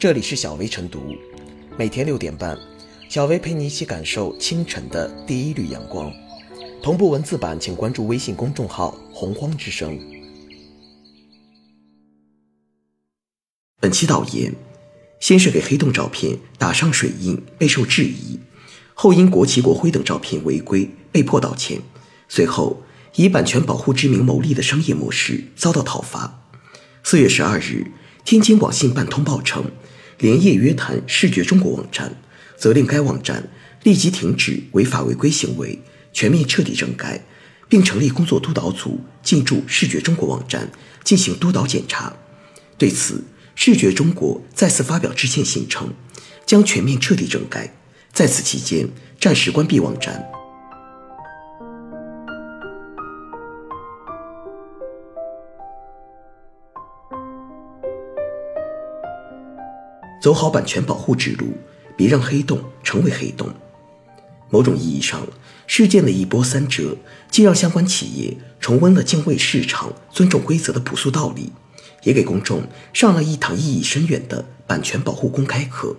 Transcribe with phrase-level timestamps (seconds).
[0.00, 1.14] 这里是小薇晨读，
[1.76, 2.58] 每天六点半，
[3.10, 6.10] 小薇陪你一起感受清晨的第一缕阳光。
[6.82, 10.00] 同步文字版，请关注微信公众号“洪荒之声”。
[13.78, 14.54] 本期导言：
[15.20, 18.38] 先是给黑洞照片打上水印，备受质疑；
[18.94, 21.78] 后因国旗、国徽等照片违规，被迫道歉。
[22.26, 22.82] 随后，
[23.16, 26.42] 以版权保护之名牟利的商业模式遭到讨伐。
[27.04, 27.88] 四月十二日，
[28.24, 29.70] 天津网信办通报称，
[30.20, 32.14] 连夜约谈视觉中国网站，
[32.56, 33.48] 责令该网站
[33.82, 35.78] 立即停止违法违规行为，
[36.12, 37.24] 全面彻底整改，
[37.68, 40.70] 并成立工作督导组进驻视觉中国网站
[41.02, 42.14] 进行督导检查。
[42.76, 43.24] 对此，
[43.54, 45.92] 视觉中国再次发表致歉信称，
[46.46, 47.74] 将全面彻底整改，
[48.12, 50.39] 在此期间暂时关闭网站。
[60.20, 61.54] 走好版权保护之路，
[61.96, 63.48] 别让黑洞成为黑洞。
[64.50, 65.26] 某种意义上，
[65.66, 66.96] 事件的一波三折，
[67.30, 71.52] 既让相关企业重温了敬畏市场、尊重规则的朴素道理，
[72.02, 75.96] 也给公众上了一堂意义深远的版权保护公开课。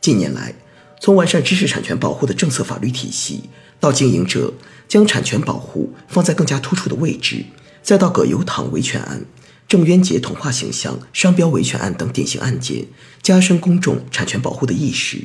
[0.00, 0.54] 近年来，
[1.00, 3.48] 从完善知识产权保护的政策法律体系，
[3.80, 4.52] 到经营者
[4.86, 7.44] 将产权保护放在更加突出的位置，
[7.82, 9.24] 再到葛优躺维权案。
[9.72, 12.88] 郑渊洁童话形象、商标维权案等典型案件，
[13.22, 15.24] 加深公众产权保护的意识。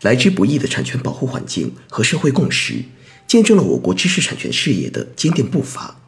[0.00, 2.82] 来之不易的产权保护环境和社会共识，
[3.28, 6.00] 见证了我国知识产权事业的坚定步伐。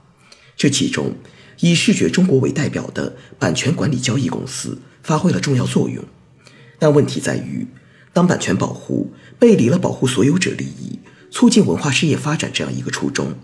[0.57, 1.15] 这其中，
[1.61, 6.05] 以视觉中国为代表的版权管理交易公司发挥了重要作用。
[6.81, 7.69] 但问题在于，
[8.13, 10.99] 当版权保护背离了保护所有者利益、
[11.31, 13.35] 促进文化事业发展这样一个初衷，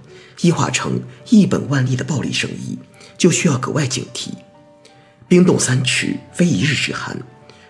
[0.41, 2.77] 异化成一本万利的暴利生意。
[3.17, 4.31] 就需要格外警惕。
[5.29, 7.21] 冰冻三尺，非一日之寒。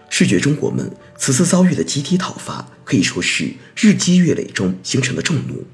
[0.08, 5.64] 视觉中国们此次遭遇的集体讨伐，可以说是日积月累中形成的众怒。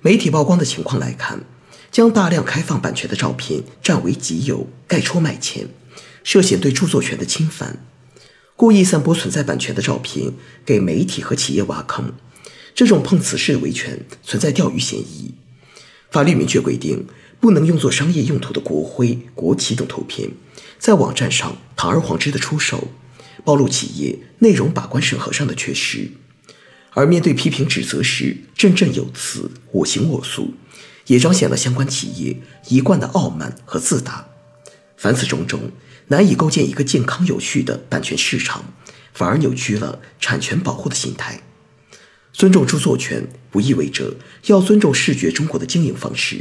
[0.00, 1.40] 媒体曝光的情况来看，
[1.90, 5.68] 将大量开放版权的照片占为己有，盖戳卖钱，
[6.22, 7.84] 涉嫌对著作权的侵犯。
[8.56, 10.32] 故意散播存在版权的照片，
[10.64, 12.12] 给媒体和企业挖坑。
[12.74, 15.34] 这种碰瓷式维权存在钓鱼嫌疑。
[16.10, 17.06] 法律明确规定。
[17.40, 20.30] 不能用作商业用途的国徽、国旗等图片，
[20.78, 22.88] 在网站上堂而皇之的出售，
[23.44, 26.10] 暴露企业内容把关审核上的缺失。
[26.92, 30.54] 而面对批评指责时，振振有词、我行我素，
[31.06, 32.36] 也彰显了相关企业
[32.68, 34.26] 一贯的傲慢和自大。
[34.96, 35.70] 凡此种种，
[36.08, 38.64] 难以构建一个健康有序的版权市场，
[39.12, 41.42] 反而扭曲了产权保护的心态。
[42.32, 44.16] 尊重著作权，不意味着
[44.46, 46.38] 要尊重视觉中国的经营方式。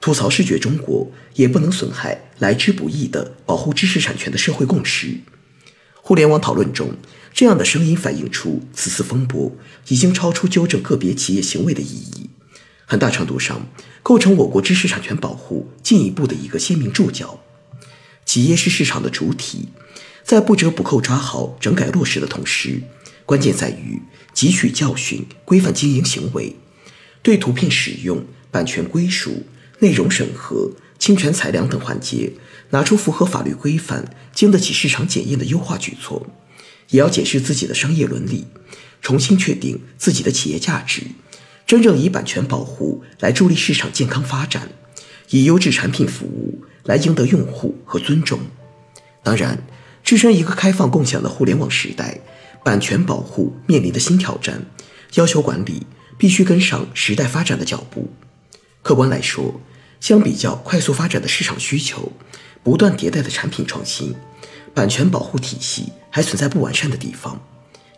[0.00, 5.18] 吐槽视觉中国，也不能损害来之不易的保护知识产权的社会共识。
[5.94, 6.94] 互联网讨论中，
[7.34, 9.52] 这样的声音反映出此次风波
[9.88, 12.30] 已经超出纠正个别企业行为的意义，
[12.86, 13.68] 很大程度上
[14.02, 17.38] 构成我国知识产权保护进一步的一个鲜明注脚。
[18.24, 19.68] 企业是市场的主体，
[20.24, 22.80] 在不折不扣抓好整改落实的同时，
[23.26, 24.00] 关键在于
[24.34, 26.56] 汲取教训，规范经营行为，
[27.22, 29.44] 对图片使用、版权归属。
[29.80, 32.32] 内容审核、侵权裁量等环节，
[32.70, 36.26] 拿出符合法律规范、经得起市场检验的优化举措，
[36.90, 38.46] 也要检视自己的商业伦理，
[39.02, 41.02] 重新确定自己的企业价值，
[41.66, 44.68] 真正以版权保护来助力市场健康发展，
[45.30, 48.38] 以优质产品服务来赢得用户和尊重。
[49.22, 49.62] 当然，
[50.04, 52.20] 置身一个开放共享的互联网时代，
[52.62, 54.66] 版权保护面临的新挑战，
[55.14, 55.86] 要求管理
[56.18, 58.10] 必须跟上时代发展的脚步。
[58.82, 59.60] 客观来说。
[60.00, 62.10] 相比较快速发展的市场需求，
[62.62, 64.14] 不断迭代的产品创新，
[64.72, 67.38] 版权保护体系还存在不完善的地方，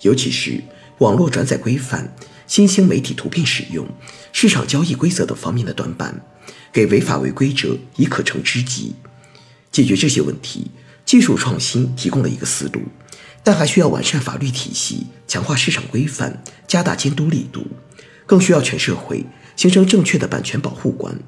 [0.00, 0.60] 尤其是
[0.98, 2.12] 网络转载规范、
[2.48, 3.86] 新兴媒体图片使用、
[4.32, 6.20] 市场交易规则等方面的短板，
[6.72, 8.96] 给违法违规者以可乘之机。
[9.70, 10.72] 解决这些问题，
[11.06, 12.82] 技术创新提供了一个思路，
[13.44, 17.64] 但还需要完善法律体系，强化市场规范，加大监督力度，
[18.26, 19.24] 更需要全社会
[19.56, 21.18] 形成正确的版权保护观。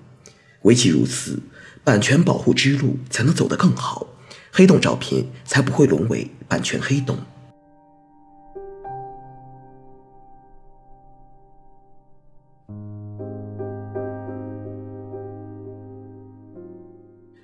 [0.62, 1.40] 唯其如此，
[1.82, 4.06] 版权保护之路才能走得更好，
[4.50, 7.18] 黑洞照片才不会沦为版权黑洞。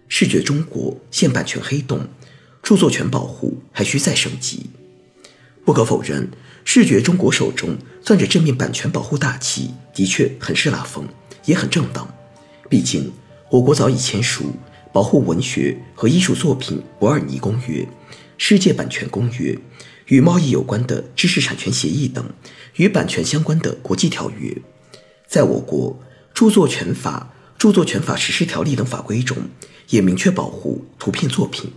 [0.08, 2.06] 视觉中国现版权黑洞，
[2.62, 4.70] 著作权保护还需再升级。
[5.64, 6.28] 不可否认，
[6.64, 11.06] 视觉中国手中攥着正面版权保护大旗，的确很是拉风，
[11.44, 12.08] 也很正当。
[12.68, 13.12] 毕竟，
[13.50, 14.44] 我国早已签署
[14.92, 17.86] 《保护文学和艺术作品伯尔尼公约、
[18.38, 19.56] 世界版权公约、
[20.06, 22.24] 与贸易有关的知识产权协议等
[22.76, 24.56] 与版权相关的国际条约。
[25.28, 26.00] 在我国，
[26.34, 29.36] 著作权法、著作权法实施条例等法规中
[29.90, 31.70] 也明确保护图片作品。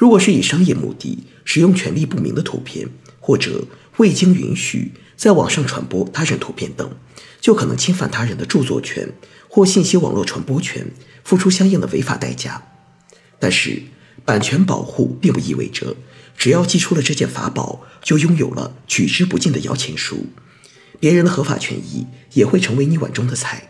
[0.00, 2.88] 如果是以商业目的使用权利不明的图片，
[3.20, 3.66] 或者
[3.98, 6.90] 未经允许在网上传播他人图片等，
[7.38, 9.12] 就可能侵犯他人的著作权
[9.46, 10.90] 或信息网络传播权，
[11.22, 12.62] 付出相应的违法代价。
[13.38, 13.82] 但是，
[14.24, 15.94] 版权保护并不意味着
[16.34, 20.28] 只要寄出了这件法宝，就拥有了取之不尽的摇钱树，
[20.98, 23.68] 别人的合法权益也会成为你碗中的菜。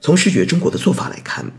[0.00, 1.50] 从视觉中国的做法来看，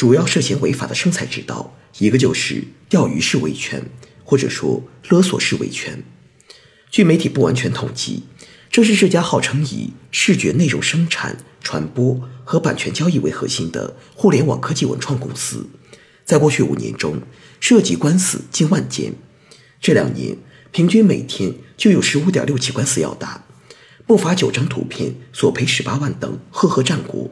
[0.00, 3.84] 主要涉嫌违法的生财之道，一个就是钓鱼式维权，
[4.24, 6.02] 或者说勒索式维权。
[6.90, 8.22] 据媒体不完全统计，
[8.70, 15.68] 这是这家号称以视觉内容生产、传播和版权交易为核心的互联网科技文创公司，
[16.24, 17.20] 在过去五年中
[17.60, 19.12] 涉及官司近万件。
[19.82, 20.38] 这两年
[20.72, 23.44] 平均每天就有十五点六起官司要打，
[24.06, 27.30] 不乏九张图片索赔十八万等赫赫战果。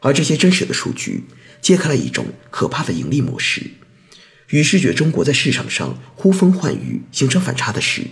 [0.00, 1.24] 而这些真实的数据
[1.64, 3.62] 揭开了一种可怕的盈利模式。
[4.50, 8.02] 与视觉中国在市场上呼风唤雨形成反差的是。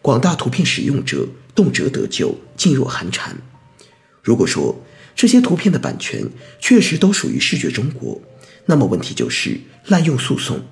[0.00, 3.36] 广大图片使用者动辄得咎，噤若寒蝉。
[4.22, 4.82] 如果说
[5.14, 6.24] 这些图片的版权
[6.60, 8.22] 确实都属于视觉中国，
[8.66, 10.64] 那么问题就是滥用诉讼。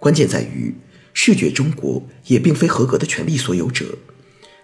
[0.00, 0.74] 关键在于，
[1.12, 3.98] 视觉中国也并非合格的权利所有者。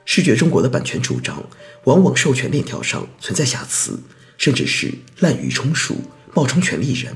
[0.06, 1.44] 视觉中国的版权主张
[1.84, 4.00] 往往授权链条上存在瑕疵，
[4.38, 6.02] 甚至是滥竽充数，
[6.34, 7.14] 冒充权利人。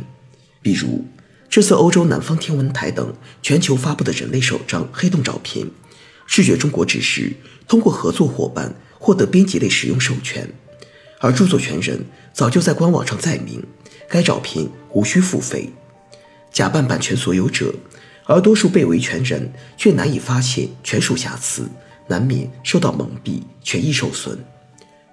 [0.63, 1.05] 比如，
[1.49, 5.71] 这次欧洲南方天文台等全球发布的人类首张黑洞照片。
[6.27, 7.33] 视觉中国只是
[7.69, 10.51] 通过合作伙伴获得编辑类使用授权，
[11.21, 12.03] 而著作权人
[12.33, 13.63] 早就在官网上载明，
[14.09, 15.71] 该照片无需付费。
[16.51, 17.75] 假扮版权所有者，
[18.25, 21.69] 而多数被维权人却难以发现权属瑕疵，
[22.09, 24.43] 难免受到蒙蔽，权益受损。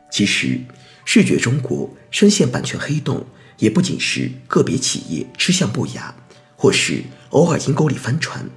[0.10, 0.62] 其实，
[1.04, 3.26] 视觉中国深陷版权黑洞，
[3.62, 6.14] 也不仅是个别企业吃相不雅，
[6.58, 8.50] 或是偶尔阴沟里翻船。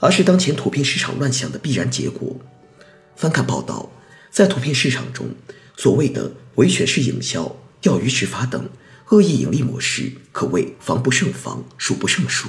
[0.00, 2.36] 而是当前图片市场乱象的必然结果。
[3.16, 3.90] 翻看报道，
[4.30, 5.30] 在图片市场中，
[5.76, 8.70] 所谓的维权式营销、钓鱼执法等
[9.08, 12.48] 恶意盈利模式，可谓防不胜防，数不胜数。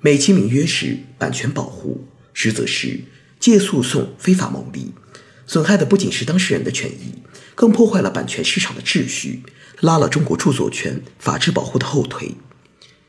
[0.00, 3.00] 美其名曰是版权保护，实则是
[3.40, 4.92] 借诉讼非法牟利，
[5.46, 7.22] 损害的不仅是当事人的权益，
[7.54, 9.42] 更破坏了版权市场的秩序，
[9.80, 12.36] 拉了中国著作权法治保护的后腿。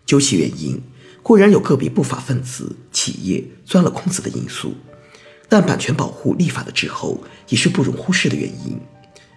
[0.05, 0.81] 究其原因。
[1.25, 4.75] 固然有个别不法分子、企业钻了空子的因素，
[5.49, 8.79] 但版权保护立法的滞后也是不容忽视的原因。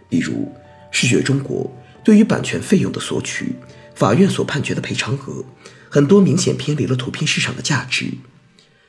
[0.06, 0.52] 比如，
[0.90, 1.74] 视觉中国
[2.04, 3.54] 对于版权费用的索取，
[3.94, 5.42] 法院所判决的赔偿额，
[5.88, 8.12] 很多明显偏离了图片市场的价值。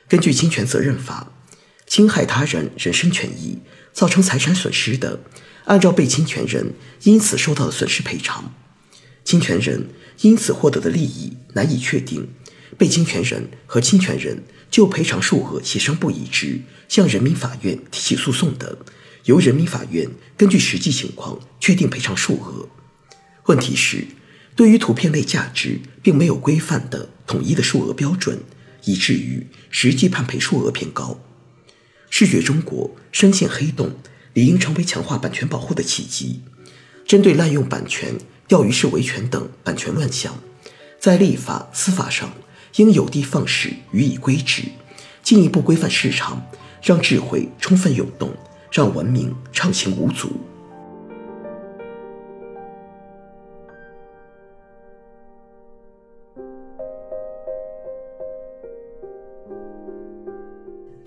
[0.06, 1.32] 根据侵权责任法，
[1.86, 3.60] 侵害他人人身权益，
[3.92, 5.20] 造成财产损失的，
[5.64, 8.52] 按照被侵权人因此受到的损失赔偿；
[9.24, 9.88] 侵权人
[10.20, 12.28] 因此获得的利益难以确定。
[12.78, 18.78] 被侵权人和侵权人就赔偿数额协商不一致，向人民法院提起诉讼的，
[19.24, 22.68] 由人民法院根据实际情况确定赔偿数额。
[23.46, 24.06] 问题是，
[24.54, 28.38] 对于图片类价值并没有规范的统一的数额标准，
[28.84, 31.20] 以至于实际判赔数额偏高。
[32.10, 33.92] 视觉中国深陷黑洞，
[34.34, 36.42] 理应成为强化版权保护的契机。
[37.06, 38.14] 针对滥用版权、
[38.46, 40.38] 钓鱼式维权等版权乱象，
[40.98, 42.30] 在立法、司法上。
[42.76, 44.62] 应有的放矢，予以规制，
[45.24, 46.40] 进一步规范市场，
[46.80, 48.32] 让智慧充分涌动，
[48.70, 50.40] 让文明畅行无阻。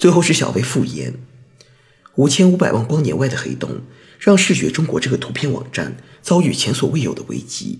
[0.03, 1.13] 最后是小微复言：
[2.15, 3.83] 五千五百万光年外的黑洞，
[4.19, 7.79] 让视觉中国这个图片网站遭遇前所未有的危机。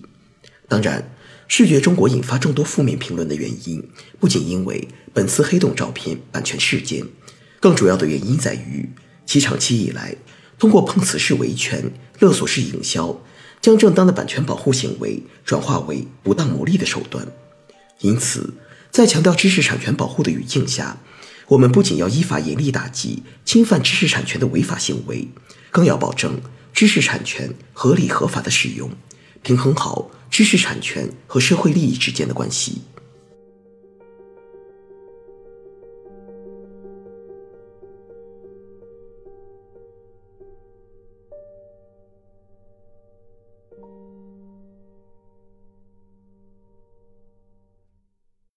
[0.66, 1.10] 当然。
[1.46, 3.86] 视觉中国引发众多负面评论的原因，
[4.18, 7.04] 不仅因为本次黑洞照片版权事件，
[7.60, 8.88] 更主要的原因在于
[9.26, 10.16] 其长期以来
[10.58, 13.20] 通过碰瓷式维权、勒索式营销，
[13.60, 17.28] 将正当的版权保护行为转化为不当牟利的手段。
[18.00, 18.54] 因此，
[18.90, 20.96] 在强调知识产权保护的语境下，
[21.48, 25.28] 我们不仅要依法严厉打击侵犯知识产权的违法行为，
[25.70, 26.40] 更要保证
[26.72, 28.90] 知识产权合理合法的使用。
[29.42, 32.80] 平衡好知识产权和社会利益之间的关系。